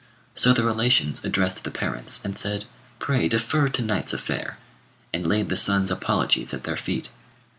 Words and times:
So 0.33 0.51
the 0.51 0.63
relations 0.63 1.23
addressed 1.23 1.63
the 1.63 1.69
parents, 1.69 2.25
and 2.25 2.35
said, 2.35 2.65
"Pray 2.97 3.29
defer 3.29 3.69
to 3.69 3.83
night's 3.83 4.13
affair;" 4.13 4.57
and 5.13 5.27
laid 5.27 5.49
the 5.49 5.55
son's 5.55 5.91
apologies 5.91 6.55
at 6.55 6.63
their 6.63 6.75
feet. 6.75 7.11